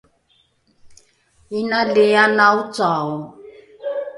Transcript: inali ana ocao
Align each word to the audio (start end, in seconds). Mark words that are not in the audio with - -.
inali 1.59 2.05
ana 2.23 2.45
ocao 2.61 3.11